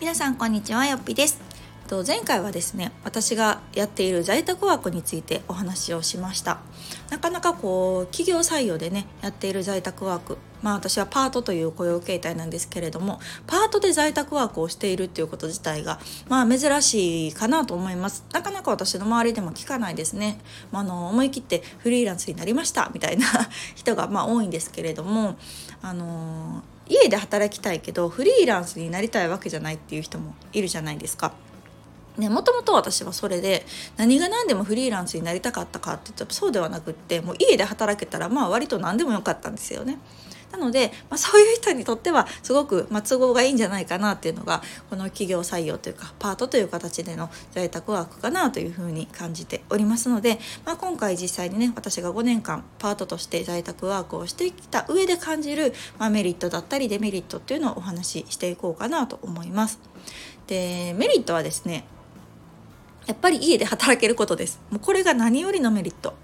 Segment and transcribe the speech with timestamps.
[0.00, 1.38] 皆さんこんにちはよっぴです。
[1.86, 6.60] と前回はですね私がやっている在宅ワークについてお話をしました。
[7.10, 18.24] なかなかこう企業採用でねやっている在宅ワークまあ私はパートという雇用形態なんですけれどもパートで在宅ワークをしているっていうこと自体がまあ珍しいかなと思います。
[18.32, 20.40] なかなか私の周りでも聞かないですね、
[20.72, 23.26] まあ、の思い切ってフリーランスになりましたみたいな
[23.74, 25.36] 人がまあ多いんですけれども
[25.82, 31.32] あの家で働きたいけどフリーランスになりたいわけじゃないっていう人もいるじゃないですか。
[32.18, 33.64] ね、もともと私はそれで
[33.96, 39.98] 何が何でもフリーランスになりたかったかって言ったらそうではなくってもう家で働けたらまあ割と何でもよかったんですよね。
[40.52, 59.78] なので、まあ、そういう人にとってはすごく、まあ、都合がいいんじゃないかなっていうのがこの企業採用というかパートという形での在宅ワークかなというふうに感じておりますので、まあ、今回実際にね私が5年間パートとして在宅ワークをしてきた上で感じる、まあ、メリットだったりデメリットっていうのをお話ししていこうかなと思います。
[60.46, 61.84] でメリットはですね
[63.10, 64.60] やっぱり家で働けることです。
[64.70, 66.14] もうこれが何よりのメリット。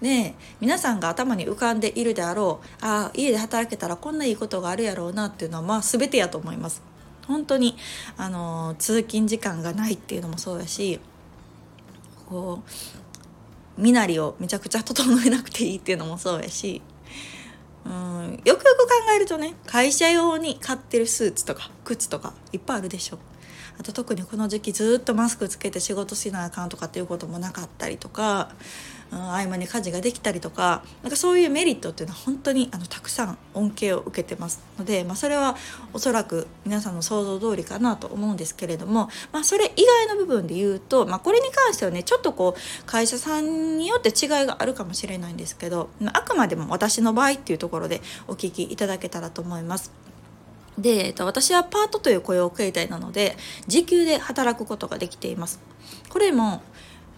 [0.00, 6.82] で皆さんが頭に浮かんでいるであろうああ家で働けたらこんないいことがあるやろうなっていうのはまあ全てやと思います。
[7.26, 7.76] 本当に
[8.16, 11.00] あの通勤時間がないっていうのもそうやし
[12.28, 12.62] こ
[13.76, 16.80] う身なりをめちゃくちゃ整えなくていいっていうのもそうやし
[17.84, 23.18] うんよくよく考えるとね会社用に買ってるスーツとか靴とかいっぱいあるでしょ。
[23.78, 28.50] あと特にこの時期ずっとマスクつけて仕事しなあかんとかっていうこともなかったりとか、
[29.12, 35.56] うん、合間に家事ができたりとかなんかそういうメリットっていうのは本当にあのたくさん恩恵を受けてますので、まあ、それは
[35.92, 50.05] おそらく皆さんの想像通りかなと思うんですけれども、まあ、それ以外の部分で言うと、まあ、これに関してはねちょっとこう会社さんによって違いがあるかもしれないんですけどあくまでも私の場合っていうところでお聞きいただけたらと思います。
[50.78, 55.60] で、えっと、私はパートという雇用形態なので時給で働くことができています
[56.08, 56.62] これも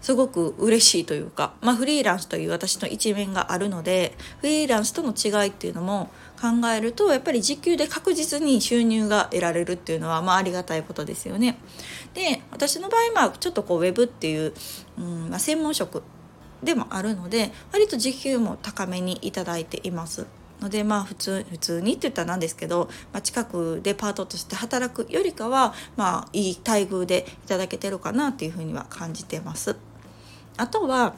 [0.00, 6.10] すごく嬉しいというか、まあ、フリーランスという私の一面があるのでフリーランスとの違いっていうのも
[6.40, 11.58] 考えるとやっぱり時給で確実に収入が得られるっていうのはまあありがたいことですよね。
[12.14, 14.54] で私の場合まあちょっとこうウェブっていう、
[14.98, 16.04] うんまあ、専門職
[16.62, 20.26] でもあるので割と時給も高めにいただいています。
[20.60, 29.76] のでまあ普通普通にって言ったらなんですけど、まあ、近くでパートとして働くよりかはまあいい待遇でいただけてるかなっていうふうには感じてます。
[30.56, 31.14] あとは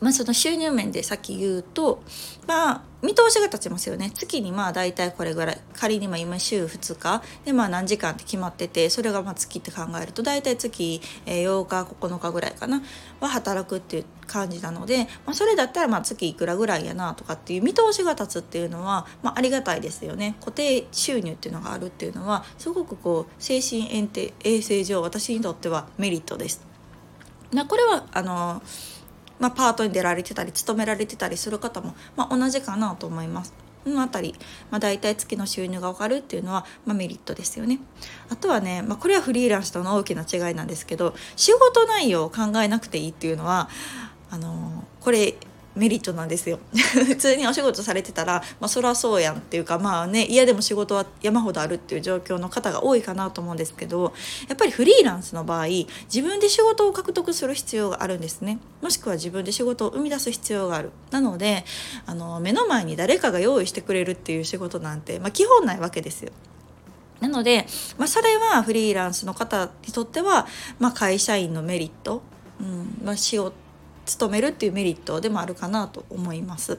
[0.00, 2.02] まあ、その収入面でさっき言うと
[2.46, 12.82] まあ見通しが立ちますよね月にまあ大体これぐらい仮にま今週2日でまあ何時間って決まっててそれがま月って考えると大体月8日9日ぐらいかな
[13.20, 23.88] は働くっていう感じなので、まあ、それだったらまあ月いくらぐらいやなとかっていう見通しが立つっていうのは、まあ、ありがたいですよね固定収入っていうのがあるっていうのはすごくこう精神
[24.44, 26.64] 衛生上私にとってはメリットです。
[27.52, 28.62] なこれはあの
[29.40, 33.52] まあ、パートに出られてたり勤められてたりする方も、まあ、同じかなと思います。
[33.84, 34.38] この辺り、
[34.70, 37.80] まあ、大体月の収入が分かるっていうのは、まあ、メリットですよね。
[38.28, 43.70] あとはね、まあ、これはフリーランスとの大きな違いなんですけど仕事内容を考えなくていいっていうのは
[44.30, 45.34] あのこれ
[45.74, 46.58] メリットなんですよ。
[46.72, 54.12] 普通にお仕事されてたら、まあ、そりゃそうやんっていうかまあね嫌でも仕事は山ほどあるっていう状況の方が多いかなと思うんですけど
[54.48, 58.58] やっぱりフリーランスの場合自分で仕事を獲得する必要があるんですね。
[58.82, 60.90] もしくは自分で仕事を生み出す必要がある。
[61.10, 61.64] なので
[62.06, 66.32] あの目の前に誰かが用意してくれるっていう仕事なんて、まあ、基本ないわけですよ。
[67.20, 67.66] なので、
[67.98, 70.46] まあ、それはフリーランスの方にとっては、
[70.78, 72.22] まあ、会社員のメリット、
[72.60, 73.54] うんまあ、仕事
[74.10, 76.78] 勤めるっていうメリットでもあるかなと思います。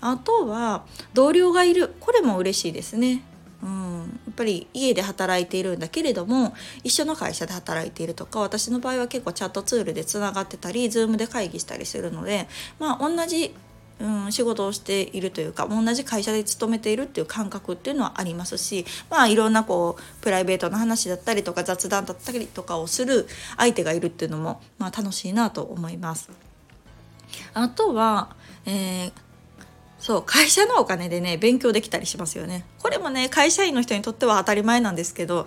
[0.00, 3.22] あとは同僚がいるこれも嬉しいですね。
[3.60, 6.54] うん、やっぱり家で働いているんだけれども
[6.84, 12.46] 一緒の会社で働いているとか私の場合は結構チャットツールでつながってたり Zoom で会議したりするので
[12.78, 13.52] まあ同じ
[14.00, 26.30] うん、仕事をしているというか同じ会社で勤めているっていう感覚っていうのはありますしまあいろんなこうプライベートの話だったりとか雑談だったりとかをする相手がいるっていうのも、まあ、楽しいなと思います。
[27.54, 28.36] あとは、
[28.66, 29.12] えー
[29.98, 35.46] そう会社のお金でね勉強できたりしますよねこれもね会社員の人にとっては当たり前なんですけど、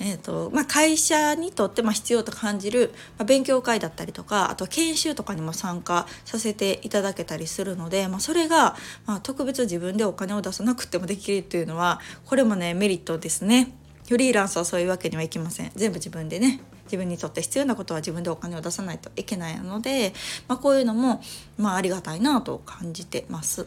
[0.00, 8.76] えーとまあ、会社にとってま必要と感じる、まあ、勉強会だったりとかあと研修とかにも参加させていただけたりするので、まあ、それが、
[9.06, 13.72] まあ、特別自分でお金を出さなくてもできるっていうのはこれもねメリットですね。
[14.08, 20.12] フリーランスはそういうわけにはいきません全部自分でね自分にとって必要なことは自分でお金を出さないといけないので、
[20.46, 21.22] まあ、こういうのも、
[21.56, 23.66] まあ、ありがたいなと感じてます。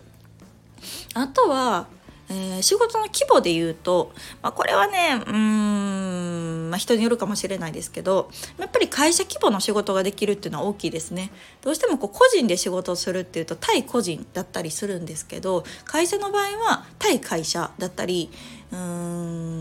[1.13, 1.88] あとは、
[2.29, 11.31] えー、仕事の規模で言うと、まあ、これはねうーんまあ、人によるかもしれないですけどやっぱり会社規模の仕事ができるっていうのは大きいですね。
[11.62, 18.30] どうしてもこう個人で仕事をするっていうと対個人だったりするんですけど会社の場合は対会社だったり
[18.71, 18.77] うー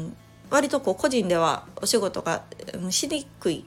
[0.09, 0.17] ん
[0.51, 2.43] 割とこう個人ではお仕事が
[2.91, 3.65] しにくい。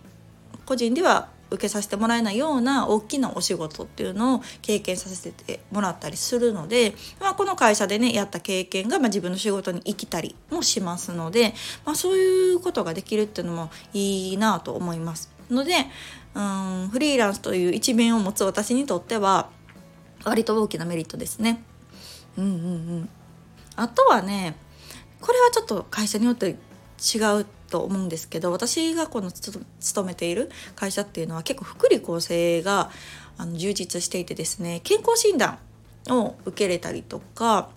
[0.65, 11.53] 個人では受けさせてもらえないような大きなお仕事っていうのを経験させてもらったりするので、まあ、この会社でねやった経験が、ま、自分の仕事に生きたりもしますので、
[11.85, 15.31] まあ、そういうことができるっていうのもいいなと思います。
[15.49, 15.73] ので
[16.35, 19.49] うんフリーランスという一面を持つ私にとっては
[20.23, 21.63] 割と大きなメリットですね。
[22.37, 22.55] うんうんう
[23.01, 23.09] ん、
[23.75, 24.55] あとはね
[25.19, 26.55] これはちょっと会社によって
[26.99, 32.89] 違うと思うんですけど私がこの勤めている会社っていうのは結構福利厚生が
[33.37, 35.59] あの充実していてですね健康診断
[36.09, 37.69] を受けれたりとか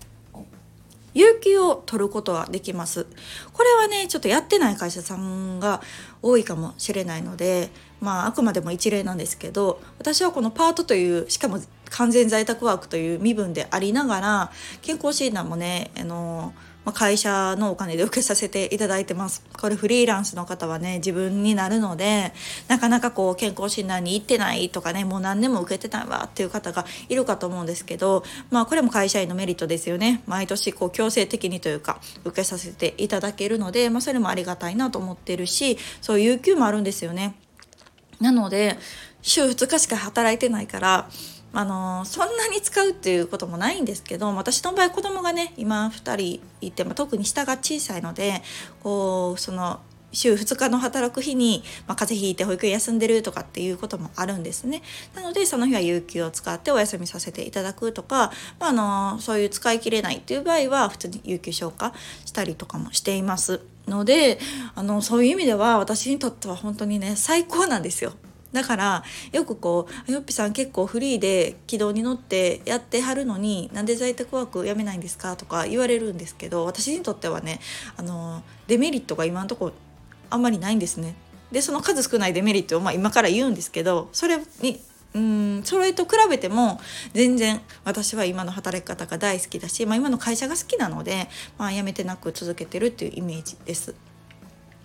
[1.15, 3.07] 有給を取ることができます。
[3.53, 5.83] これはね、ちょっとやってない会社さんが
[6.23, 7.71] 多いかもしれないので、
[8.01, 11.59] まあ、あくまでも一例なんですけど、私はこのパートという、しかも
[11.91, 16.55] 完全在宅ワークという身分でありながら、健康診断もね、あの、
[16.85, 19.43] まあ、会社のお金で受けさせていただいてます。
[19.61, 22.33] これフリーランスの方はね、自分になるので、
[22.69, 30.23] なかなかこう健康診断に行ってないとかね、もう何年も受けてたわっていう方がいるかと思うんですけど、まあこれも会社員のメリットですよね。
[30.27, 37.35] 毎年こう強制的にというか受けさせていただけるので、まあそれもありがたいなと思ってるし、そういう有給もあるんですよね。
[38.21, 38.79] なので、
[39.23, 41.09] 週2日しか働いてないから、
[41.53, 48.43] あのそんなに使うっていうこともないんですけど私の場合子供がね今2人いて、まあ、特に下が小さいので
[48.83, 49.81] こうその
[50.13, 54.83] 週2日の働く日に、まあ、風邪ひいて保育園休んでるとかっていうこともあるんですね。
[55.15, 58.73] なのでその日は有給を使ってお休みさせていただくとか、まあ、あ
[59.15, 61.95] のそういう使い切れないっていう場合は普通に有給消化
[62.25, 64.39] したりとかもしていますので
[64.75, 68.13] あのそういう意味では私にとっては本当にね最高なんですよ。
[68.53, 77.61] だからよくこう「よっぴさん結構フリーで軌道に乗ってやってはるのになんで在宅ワークやめないんですか?」とか言われるんですけど私にとってはね
[77.97, 79.73] あのデメリットが今のところ
[80.31, 81.15] あんまりないんですね。
[81.51, 84.81] でその数少ないデメリットをまあ今から言うんですけどそれに
[85.15, 86.81] うんそれと比べても
[87.13, 91.29] 全然私は今の働き方が大好きだし、まあ、今の会社が好きなので、
[91.59, 93.95] まあ、辞めてなく続けてるっていうイメージです。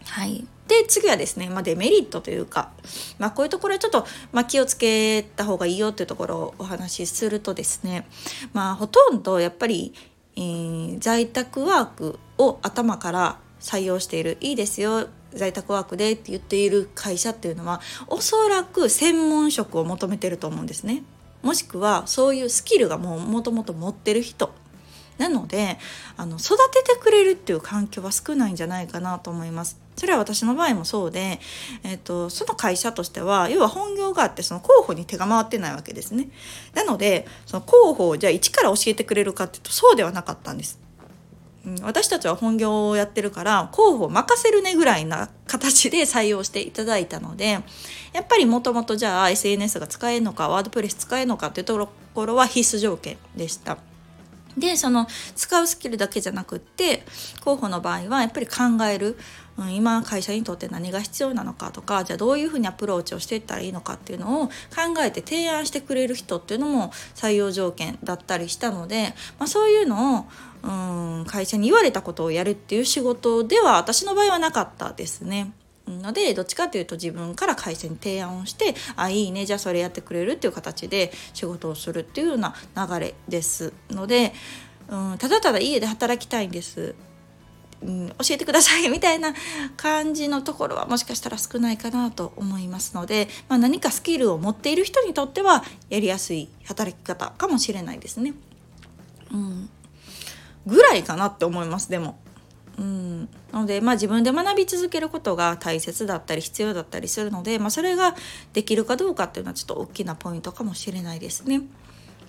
[0.10, 2.72] はい、で次はですね、まあ、デメリットというか、
[3.20, 8.08] まあ、こういうところはちょっと、まあ、気をつけた方がいいよっていうところをお話しするとですね、
[8.54, 9.94] まあ、ほとんどやっぱり、
[10.36, 14.38] えー、在宅ワークを頭から採用している。
[14.40, 21.04] いいですよ在宅ワークでって言っている会社っていうのはおそらく専門職を求めてると思うんですね。
[21.44, 24.52] もしくはそういうスキルがもうもともと持ってる人。
[25.18, 25.78] なので
[26.16, 29.80] あの育ててくれるっていう環境は少ないんじゃないかなと思います。
[29.96, 31.40] それは私の場合もそうで、
[31.84, 36.30] えーと、その会社としては要は本業があってその候補に手が回ってないわけですね。
[36.76, 40.80] なのでその候補をじゃあ一から教えてくれるかっていうとそうではなかったんです。
[41.82, 47.60] 私たちは本業をやってるから候補を任せるねぐらいな形で 採用していただいたので
[48.14, 53.78] やっぱりもともとじゃあ SNS が使えるのかワードプレス使えるのかっていうところは必須条件でした。
[54.58, 57.04] でその使うスキルだけじゃなくって
[57.44, 59.18] 候補の場合はやっぱり考える、
[59.58, 64.54] うん、今会社にとって何が必要なのかとかじゃあどういうふうにアプローチをしていったらいいのかっていうのを考
[65.00, 70.26] えて提案してくれる人っていうのも採用条件だったりしたので、まあ、そういうのを
[70.64, 75.54] うん会社に言われたことをやるっていう仕事では私の場合はなかったですね。
[75.88, 84.34] のでどっちかというと自分から会社に提案をしてあいいねじゃあそれやってくれるっていう形で仕事をするっていうような流れですので、
[84.90, 86.96] うん、ただただ家で働きたいんです。
[87.80, 89.36] うん、教えてください みたいな
[89.76, 98.34] 感じのところはもしかしたら少ないかなと思いますので、まあ、何かスキルを持っている人にとってはやりやすい働き方かもしれないですね。
[99.32, 99.70] うん、
[100.66, 102.18] ぐらいかなって思いますでも。
[102.78, 108.16] うん、なので、まあ、自分で学び続けることが大切だったり必要だったりするので、まあ、それが
[108.54, 111.62] できるかどうかっていうのはちょっと大きなポイントかもしれないですね。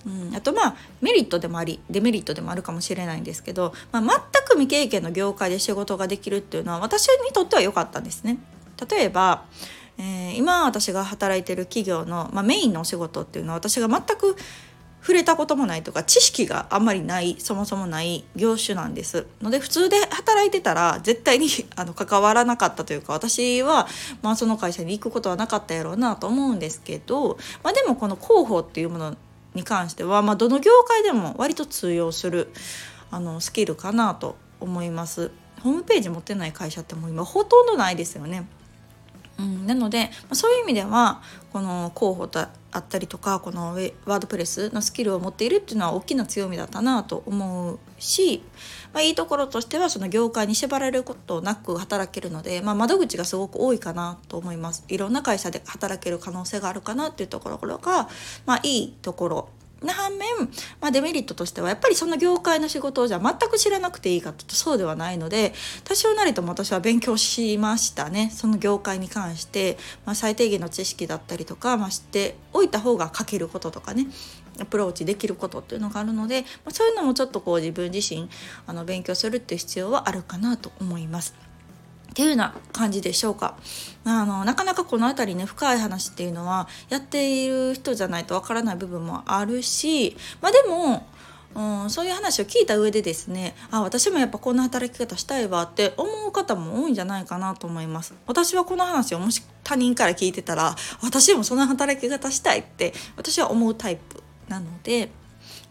[0.05, 8.37] うん、あとまあメリットでもありデメリットでもあるかもしれないんですけど、まあ、全く未経験の業界で仕事ができるっていうのは私にとっては良かったんですね。
[8.89, 9.43] 例えば
[9.99, 14.37] えー、今私が働いてる企業の、まあ、メインのお仕事っていうのは私が全く
[15.01, 23.87] 触れたこともないとか知識があんまりないそもそもない業種なんですので普通で働いてたら絶対にあの関わらなかったというか私は、
[24.21, 29.17] まあ、その会社に行くことはなかったやろうなと思うんですけど、まあ、でもこの広報っていうもの
[29.53, 32.51] に関しては、まあ、どの業界でも割と通用する
[33.11, 35.31] あのスキルかなと思います。
[35.61, 38.47] ホームページ持ってない会社ってもう今ほとんどないですよね。
[39.37, 41.21] うん、なのでそういう意味では
[41.53, 43.73] この候補とあったりとかこの
[44.05, 48.43] ワードプレスのスキルを持っているっていうのは大きな強みだったなと思うし、
[48.93, 54.83] まあ、いいところとしてはその業界に縛られることなく働けるので、まあ、窓口がすごく多いかなと思います。
[54.87, 58.09] いろんな会社で働ける可能性があるかなっていうところが、
[58.45, 59.49] まあ、いいところ
[59.83, 60.27] な反面、
[60.81, 74.07] まあ、デメリットとしてはやっぱりその業界の仕事をじゃ全く知らなくていいかというとそうではないので多少なりとも私は勉強しましたねその業界に関して、まあ、最低限の知識だったりとか、まあ、知っておいた方が書けることとかね
[74.59, 78.29] アプローチできることっていうのがあるので、まあ、そういうのもちょっとこう自分自身
[78.67, 81.48] あの勉強するっていう必要はあるかなと思います。
[82.09, 83.57] っていうような感じでしょうか。
[84.05, 91.05] あのなかなかこの辺りね深い話っていうのはやっている人じゃないとわからない部分もあるしまあでも
[91.55, 105.09] うん、そういう話を聞いた上でですねあ私もやっぱこんな働き方したいわって思う方も多いんじゃないかなと思います私はこの話をもし他人から聞いてたら私もその働き方したいって私は思うタイプなので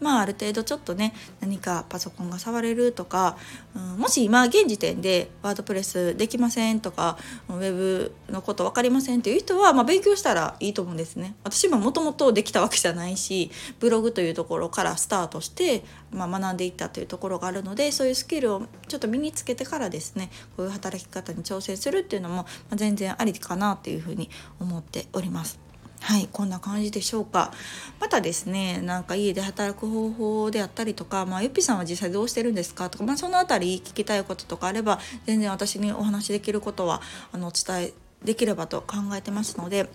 [0.01, 3.37] まあある程度ちょっとね何かパソコンが触れるとか、
[3.75, 11.35] うん、もし今現時点でワードプレスできませんとかウェブのこと分かりませんっていう人は、まあ、勉強したらいいと思うんですね。
[11.45, 13.51] 私ももともとできたわけじゃないし
[13.81, 25.68] ブログというところからスタートして、まあ、学んでいったというところがあるのでそういうスキルをちょっと身につけてからですねこういう働き方に挑戦するっていうのも、全然ありかなっていうふうに思っております。
[26.01, 27.53] はいこんな感じでしょうか。
[28.01, 32.89] またですねなんか家で働く方法であったりとか、まあ、ゆっぴさんは実際どうしてるんですか？
[32.89, 37.03] とか、まあ、その辺り聞きたいこととかあれば全然私にお話しできることは
[37.33, 37.93] あのお伝え
[38.25, 39.91] できればと考えてますので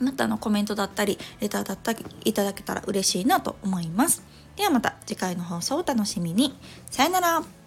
[0.00, 4.22] またのコメントだったりレターだったりいただけたら嬉しいなと思います。
[4.56, 6.56] ではまた次回の放送をお楽しみに。
[6.90, 7.57] さよなら。